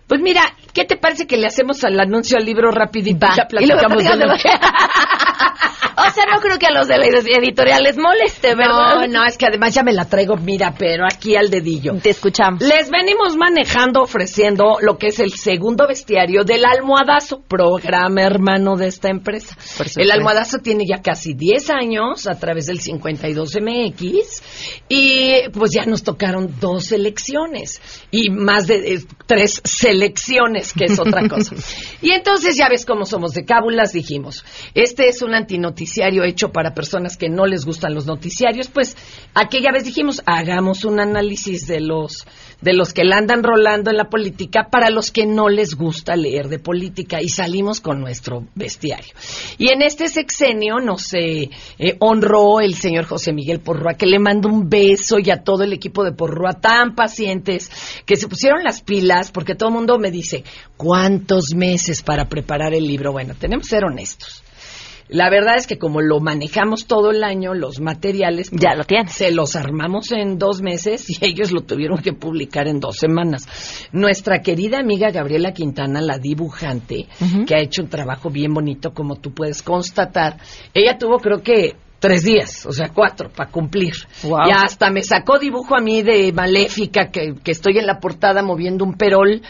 [0.05, 0.41] Pues mira,
[0.73, 3.25] ¿qué te parece que le hacemos al anuncio al libro rapidito?
[3.25, 4.49] Va, Ya y platicamos de lo que...
[6.11, 9.07] O sea, no creo que a los de la editorial les moleste, ¿verdad?
[9.07, 11.93] No, no, es que además ya me la traigo, mira, pero aquí al dedillo.
[12.03, 12.61] Te escuchamos.
[12.61, 18.87] Les venimos manejando, ofreciendo lo que es el segundo bestiario del almohadazo, programa hermano de
[18.87, 19.55] esta empresa.
[19.95, 24.43] El almohadazo tiene ya casi 10 años a través del 52MX
[24.89, 30.99] y pues ya nos tocaron dos selecciones y más de eh, tres selecciones, que es
[30.99, 31.55] otra cosa.
[32.01, 34.43] y entonces ya ves cómo somos de cábulas, dijimos,
[34.73, 38.95] este es un antinoticiario hecho para personas que no les gustan los noticiarios, pues
[39.33, 42.25] aquella vez dijimos, hagamos un análisis de los
[42.61, 46.15] de los que la andan rolando en la política para los que no les gusta
[46.15, 49.13] leer de política y salimos con nuestro bestiario.
[49.57, 51.49] Y en este sexenio nos eh,
[51.99, 55.73] honró el señor José Miguel Porrúa, que le mando un beso y a todo el
[55.73, 57.71] equipo de Porrúa tan pacientes
[58.05, 60.43] que se pusieron las pilas porque todo el mundo me dice,
[60.77, 63.11] ¿cuántos meses para preparar el libro?
[63.11, 64.43] Bueno, tenemos que ser honestos.
[65.11, 68.85] La verdad es que como lo manejamos todo el año, los materiales, pues, Ya lo
[68.85, 69.11] tienes.
[69.11, 73.45] se los armamos en dos meses y ellos lo tuvieron que publicar en dos semanas.
[73.91, 77.07] Nuestra querida amiga Gabriela Quintana, la dibujante,
[77.45, 80.37] que ha hecho un trabajo bien bonito, como tú puedes constatar,
[80.73, 83.93] ella tuvo creo que tres días, o sea, cuatro para cumplir.
[84.23, 84.47] Wow.
[84.47, 88.41] Y hasta me sacó dibujo a mí de Maléfica, que, que estoy en la portada
[88.41, 89.41] moviendo un perol.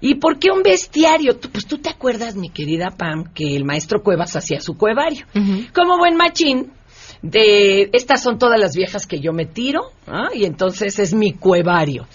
[0.00, 1.36] ¿Y por qué un bestiario?
[1.36, 5.26] Tú- pues tú te acuerdas, mi querida Pam, que el maestro Cuevas hacía su cuevario.
[5.74, 6.72] Como buen machín,
[7.22, 10.28] de estas son todas las viejas que yo me tiro, ¿ah?
[10.34, 12.06] y entonces es mi cuevario.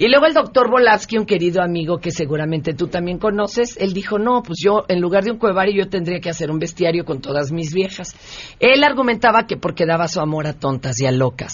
[0.00, 4.18] Y luego el doctor Volavsky, un querido amigo que seguramente tú también conoces, él dijo,
[4.18, 7.20] no, pues yo en lugar de un cuevario yo tendría que hacer un bestiario con
[7.20, 8.16] todas mis viejas.
[8.60, 11.52] Él argumentaba que porque daba su amor a tontas y a locas.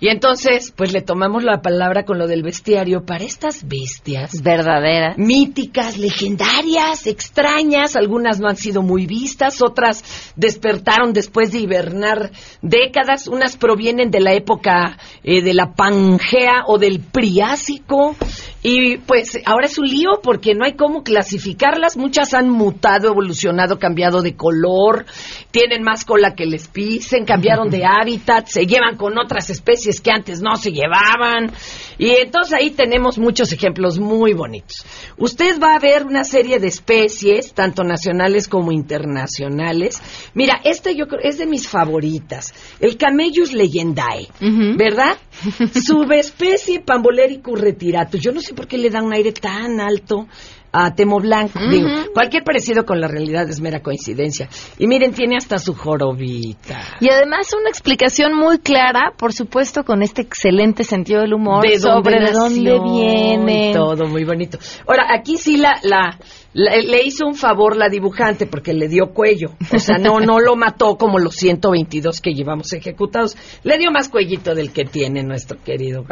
[0.00, 5.12] Y entonces, pues le tomamos la palabra con lo del bestiario para estas bestias Verdadera.
[5.18, 12.30] míticas, legendarias, extrañas, algunas no han sido muy vistas, otras despertaron después de hibernar
[12.62, 18.14] décadas, unas provienen de la época eh, de la Pangea o del Priásico, 公。
[18.62, 24.22] Y pues ahora es un lío porque no hay cómo clasificarlas, muchas han mutado, evolucionado, cambiado
[24.22, 25.04] de color,
[25.50, 30.12] tienen más cola que les pisen, cambiaron de hábitat, se llevan con otras especies que
[30.12, 31.50] antes no se llevaban,
[31.98, 34.86] y entonces ahí tenemos muchos ejemplos muy bonitos.
[35.18, 40.00] Usted va a ver una serie de especies, tanto nacionales como internacionales.
[40.34, 44.28] Mira, esta yo creo es de mis favoritas, el Camellus leyendae,
[44.76, 45.16] ¿verdad?
[45.84, 48.20] Subespecie Pambolericus retiratus.
[48.20, 50.26] Yo no sé por qué le da un aire tan alto
[50.72, 51.58] a Temo Blanco.
[51.70, 54.48] Digo, cualquier parecido con la realidad es mera coincidencia.
[54.78, 56.80] Y miren, tiene hasta su jorobita.
[57.00, 61.78] Y además una explicación muy clara, por supuesto, con este excelente sentido del humor de
[61.78, 63.72] sobre de dónde viene.
[63.74, 64.58] todo muy bonito.
[64.86, 66.18] Ahora, aquí sí la, la
[66.54, 69.52] Le, hizo un favor la dibujante porque le dio cuello.
[69.72, 73.36] O sea, no, no lo mató como los 122 que llevamos ejecutados.
[73.62, 76.04] Le dio más cuellito del que tiene nuestro querido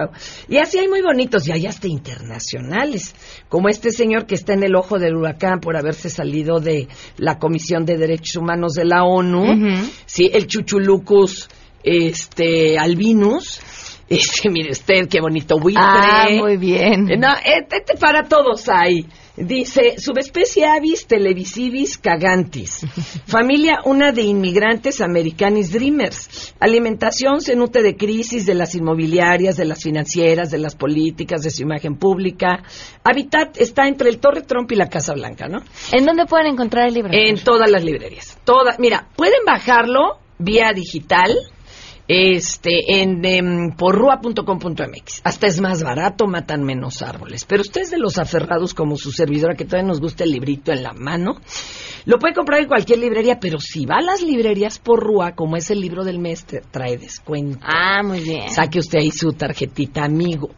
[0.48, 3.14] Y así hay muy bonitos y hay hasta internacionales.
[3.48, 6.88] Como este señor que está en el ojo del huracán por haberse salido de
[7.18, 9.44] la Comisión de Derechos Humanos de la ONU.
[10.06, 11.48] Sí, el Chuchulucus
[11.82, 13.60] este, albinus.
[14.08, 15.82] Este, mire usted, qué bonito buitre.
[15.84, 17.06] Ah, muy bien.
[17.18, 19.06] No, este, este para todos hay.
[19.40, 22.84] Dice, subespecie avis televisivis cagantis.
[23.26, 26.54] Familia una de inmigrantes americanis dreamers.
[26.60, 31.50] Alimentación se nutre de crisis de las inmobiliarias, de las financieras, de las políticas, de
[31.50, 32.62] su imagen pública.
[33.02, 35.62] Hábitat está entre el Torre Trump y la Casa Blanca, ¿no?
[35.90, 37.10] ¿En dónde pueden encontrar el libro?
[37.12, 38.38] En todas las librerías.
[38.44, 38.78] Todas.
[38.78, 41.34] Mira, pueden bajarlo vía digital
[42.12, 45.20] este, en, en porrua.com.mx.
[45.22, 47.44] Hasta es más barato, matan menos árboles.
[47.44, 50.82] Pero ustedes de los aferrados como su servidora, que todavía nos gusta el librito en
[50.82, 51.36] la mano,
[52.04, 55.70] lo puede comprar en cualquier librería, pero si va a las librerías Porrua, como es
[55.70, 57.58] el libro del mes, trae descuento.
[57.62, 58.50] Ah, muy bien.
[58.50, 60.50] Saque usted ahí su tarjetita, amigo.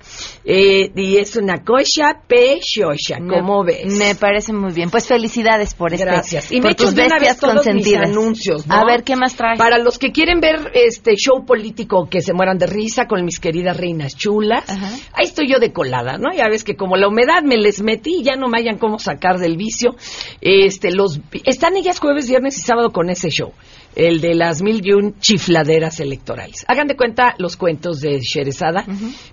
[0.45, 3.87] Eh, y es una cocha pechosha, ¿cómo ves?
[3.87, 4.91] Me parece muy bien.
[4.91, 6.05] Pues felicidades por este.
[6.05, 6.53] Gracias.
[6.53, 8.09] Y me he tus bestias consentidas.
[8.09, 9.57] anuncios, A ver, ¿qué más trae?
[9.57, 13.39] Para los que quieren ver este show político que se mueran de risa con mis
[13.41, 14.65] queridas reinas chulas.
[15.13, 16.33] Ahí estoy yo de colada, ¿no?
[16.35, 19.39] Ya ves que como la humedad me les metí, ya no me hayan cómo sacar
[19.39, 19.97] del vicio.
[20.41, 23.53] Este, los están ellas jueves, viernes y sábado con ese show
[23.95, 26.65] el de las mil y un chifladeras electorales.
[26.67, 28.85] Hagan de cuenta los cuentos de Sherezada,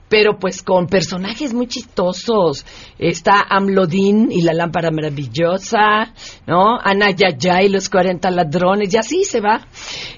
[0.10, 2.66] pero pues con personajes muy chistosos.
[2.98, 6.14] Está Amlodín y la lámpara maravillosa,
[6.46, 6.78] ¿no?
[6.82, 9.68] Ana Yaya y los 40 ladrones, y así se va.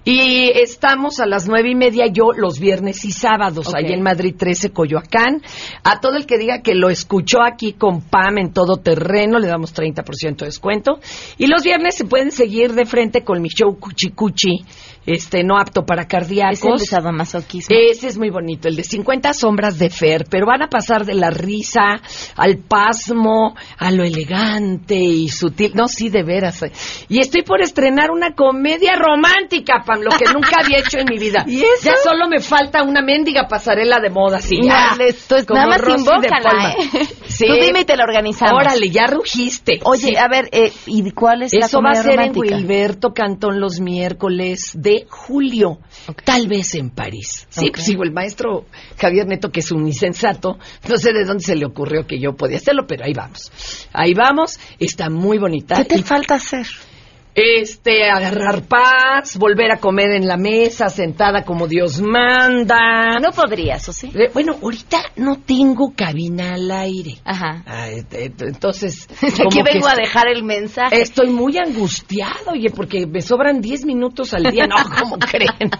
[0.03, 4.35] Y estamos a las nueve y media yo los viernes y sábados, ahí en Madrid
[4.37, 5.41] 13, Coyoacán.
[5.83, 9.47] A todo el que diga que lo escuchó aquí con Pam en todo terreno, le
[9.47, 10.99] damos 30% de descuento.
[11.37, 14.30] Y los viernes se pueden seguir de frente con mi show Cuchicuchi
[15.05, 16.81] este no apto para cardíacos.
[17.73, 21.15] Ese es muy bonito, el de 50 sombras de Fer, pero van a pasar de
[21.15, 22.01] la risa
[22.35, 25.71] al pasmo, a lo elegante y sutil.
[25.73, 26.63] No, sí, de veras.
[27.09, 31.17] Y estoy por estrenar una comedia romántica, Pam, lo que nunca había hecho en mi
[31.17, 31.45] vida.
[31.47, 31.83] ¿Y eso?
[31.83, 34.57] Ya solo me falta una mendiga pasarela de moda, sí.
[34.63, 34.95] Ya,
[35.49, 37.07] nada más invócala, ¿eh?
[37.47, 38.61] Tú dime y te lo organizamos.
[38.61, 39.79] Órale, ya rugiste.
[39.83, 43.59] Oye, a ver, eh, ¿y cuál es Eso la va a ser en Wilberto Cantón
[43.59, 45.79] los miércoles de julio,
[46.23, 47.47] tal vez en París.
[47.49, 48.65] Sí, pues digo, el maestro
[48.97, 52.33] Javier Neto, que es un insensato, no sé de dónde se le ocurrió que yo
[52.35, 53.51] podía hacerlo, pero ahí vamos.
[53.93, 55.75] Ahí vamos, está muy bonita.
[55.77, 56.67] ¿Qué te falta hacer?
[57.33, 63.19] Este, agarrar paz, volver a comer en la mesa, sentada como Dios manda.
[63.21, 64.11] No podrías, ¿o sí?
[64.13, 67.19] Eh, bueno, ahorita no tengo cabina al aire.
[67.23, 67.63] Ajá.
[67.65, 69.07] Ah, este, entonces...
[69.21, 71.01] Aquí vengo a dejar el mensaje.
[71.01, 74.67] Estoy muy angustiado, oye, porque me sobran 10 minutos al día.
[74.67, 75.71] No, ¿cómo creen?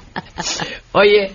[0.93, 1.32] Oye,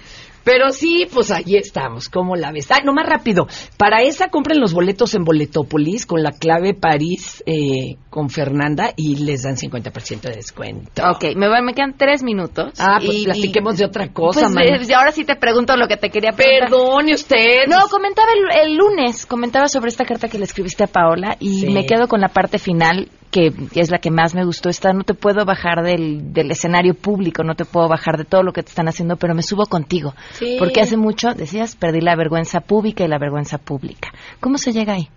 [0.47, 2.70] pero sí, pues ahí estamos, ¿cómo la ves?
[2.70, 3.49] Ah, no más rápido.
[3.76, 9.16] Para esa compren los boletos en Boletópolis con la clave París eh, con Fernanda y
[9.24, 11.03] les dan 50% de descuento.
[11.11, 12.74] Ok, me, me quedan tres minutos.
[12.78, 16.30] Ah, pues platiquemos de otra cosa, pues, ahora sí te pregunto lo que te quería
[16.30, 16.68] preguntar.
[16.68, 17.66] Perdone usted.
[17.66, 18.28] No, comentaba
[18.62, 22.20] el, lunes, comentaba sobre esta carta que le escribiste a Paola y me quedo con
[22.20, 25.83] la parte final que es la que más me gustó, esta no te puedo bajar
[25.83, 29.16] del, del, escenario público, no te puedo bajar de todo lo que te están haciendo,
[29.16, 30.14] pero me subo contigo.
[30.59, 34.12] Porque hace mucho, decías, perdí la vergüenza pública y la vergüenza pública.
[34.41, 35.09] ¿Cómo se llega ahí?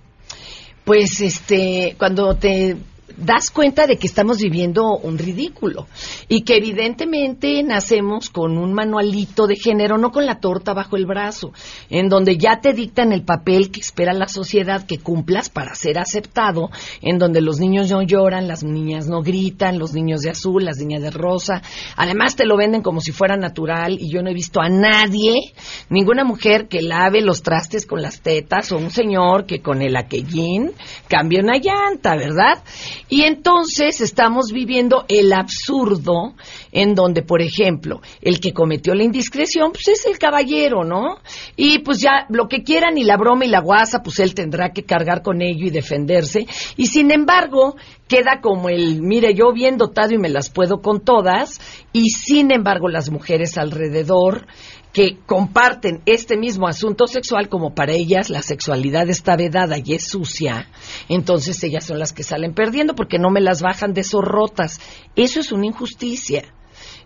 [0.83, 2.77] Pues este, cuando te
[3.17, 5.87] das cuenta de que estamos viviendo un ridículo
[6.27, 11.05] y que evidentemente nacemos con un manualito de género, no con la torta bajo el
[11.05, 11.51] brazo,
[11.89, 15.99] en donde ya te dictan el papel que espera la sociedad que cumplas para ser
[15.99, 16.69] aceptado,
[17.01, 20.77] en donde los niños no lloran, las niñas no gritan, los niños de azul, las
[20.77, 21.61] niñas de rosa,
[21.95, 25.53] además te lo venden como si fuera natural y yo no he visto a nadie,
[25.89, 29.95] ninguna mujer que lave los trastes con las tetas o un señor que con el
[29.95, 30.71] aquellín
[31.07, 32.63] cambie una llanta, ¿verdad?
[33.09, 36.35] Y entonces estamos viviendo el absurdo
[36.71, 41.17] en donde, por ejemplo, el que cometió la indiscreción, pues es el caballero, ¿no?
[41.55, 44.69] Y pues ya lo que quieran y la broma y la guasa, pues él tendrá
[44.71, 46.45] que cargar con ello y defenderse.
[46.77, 47.75] Y sin embargo,
[48.07, 51.59] queda como el, mire, yo bien dotado y me las puedo con todas,
[51.93, 54.45] y sin embargo las mujeres alrededor
[54.93, 60.07] que comparten este mismo asunto sexual, como para ellas la sexualidad está vedada y es
[60.07, 60.67] sucia,
[61.07, 64.79] entonces ellas son las que salen perdiendo porque no me las bajan de zorrotas.
[65.15, 66.43] Eso es una injusticia.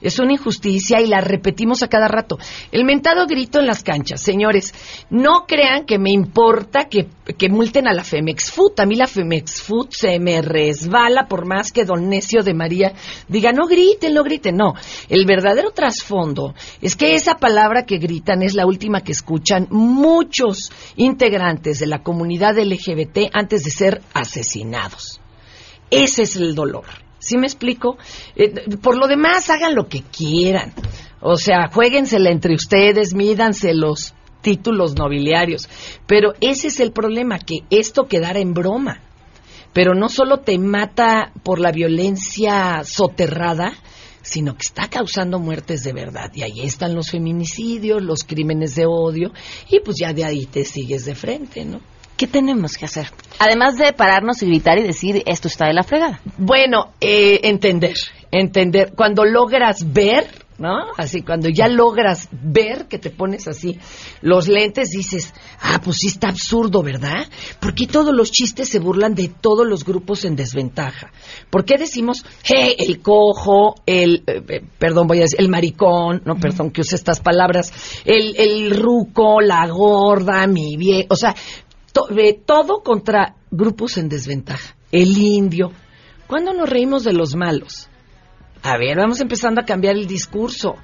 [0.04, 2.38] Es una injusticia y la repetimos a cada rato.
[2.72, 4.22] El mentado grito en las canchas.
[4.22, 4.74] Señores,
[5.10, 8.80] no crean que me importa que, que multen a la Femex Food.
[8.80, 12.94] A mí la Femex Food se me resbala por más que don Necio de María
[13.28, 14.58] diga, no griten, no griten.
[14.58, 14.74] No,
[15.10, 20.72] el verdadero trasfondo es que esa palabra que gritan es la última que escuchan muchos
[20.96, 25.20] integrantes de la comunidad LGBT antes de ser asesinados.
[25.90, 26.86] Ese es el dolor.
[27.24, 27.98] ¿Sí me explico?
[28.36, 30.74] Eh, por lo demás, hagan lo que quieran.
[31.22, 35.70] O sea, jueguensela entre ustedes, mídanse los títulos nobiliarios.
[36.06, 39.00] Pero ese es el problema, que esto quedara en broma.
[39.72, 43.74] Pero no solo te mata por la violencia soterrada,
[44.22, 46.30] sino que está causando muertes de verdad.
[46.36, 49.32] Y ahí están los feminicidios, los crímenes de odio,
[49.70, 51.80] y pues ya de ahí te sigues de frente, ¿no?
[52.18, 53.10] ¿Qué tenemos que hacer?
[53.40, 56.22] Además de pararnos y gritar y decir, esto está de la fregada.
[56.38, 57.96] Bueno, eh, entender,
[58.32, 58.94] entender.
[58.96, 60.78] Cuando logras ver, ¿no?
[60.98, 63.80] Así, cuando ya logras ver que te pones así
[64.22, 67.28] los lentes, dices, ah, pues sí está absurdo, ¿verdad?
[67.60, 71.12] Porque todos los chistes se burlan de todos los grupos en desventaja.
[71.50, 76.22] ¿Por qué decimos, hey, el cojo, el, eh, eh, perdón, voy a decir, el maricón,
[76.26, 77.74] no, perdón que use estas palabras,
[78.06, 81.36] el, el ruco, la gorda, mi viejo, o sea,
[82.10, 84.76] de todo contra grupos en desventaja.
[84.92, 85.72] El indio.
[86.28, 87.90] ¿Cuándo nos reímos de los malos?
[88.62, 90.76] A ver, vamos empezando a cambiar el discurso.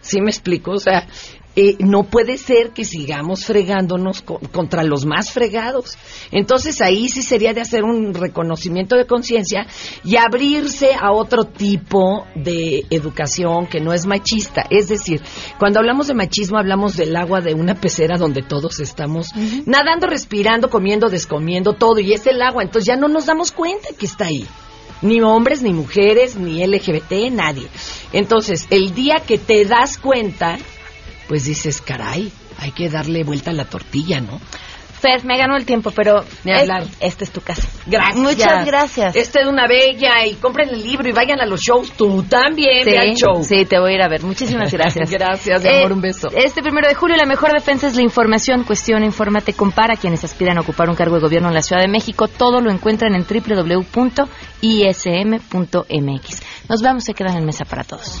[0.00, 0.72] ¿Sí me explico?
[0.72, 1.06] O sea,
[1.56, 5.96] eh, no puede ser que sigamos fregándonos contra los más fregados.
[6.32, 9.66] Entonces ahí sí sería de hacer un reconocimiento de conciencia
[10.02, 14.66] y abrirse a otro tipo de educación que no es machista.
[14.68, 15.22] Es decir,
[15.58, 19.28] cuando hablamos de machismo hablamos del agua de una pecera donde todos estamos
[19.66, 22.62] nadando, respirando, comiendo, descomiendo, todo y es el agua.
[22.62, 24.46] Entonces ya no nos damos cuenta que está ahí
[25.02, 27.68] ni hombres, ni mujeres, ni LGBT, nadie.
[28.12, 30.58] Entonces, el día que te das cuenta,
[31.28, 34.40] pues dices, caray, hay que darle vuelta a la tortilla, ¿no?
[35.04, 36.84] Fer, me ganó el tiempo, pero hablar.
[36.98, 37.68] esta es tu casa.
[37.86, 38.16] Gracias.
[38.16, 39.14] Muchas gracias.
[39.14, 41.92] Este es una bella y compren el libro y vayan a los shows.
[41.92, 43.44] Tú también, sí, al show.
[43.44, 44.22] Sí, te voy a ir a ver.
[44.22, 45.10] Muchísimas gracias.
[45.10, 46.28] gracias, mi amor, un beso.
[46.34, 48.64] Este primero de julio, la mejor defensa es la información.
[48.64, 49.96] Cuestión, infórmate, compara.
[49.96, 52.70] Quienes aspiran a ocupar un cargo de gobierno en la Ciudad de México, todo lo
[52.70, 54.22] encuentran en www.ism.mx.
[56.70, 58.20] Nos vamos, se quedan en mesa para todos.